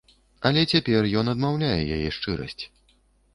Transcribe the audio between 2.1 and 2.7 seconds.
шчырасць.